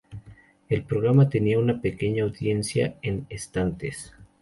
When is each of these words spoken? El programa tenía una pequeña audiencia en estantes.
El 0.67 0.83
programa 0.83 1.29
tenía 1.29 1.59
una 1.59 1.79
pequeña 1.79 2.23
audiencia 2.23 2.95
en 3.03 3.27
estantes. 3.29 4.15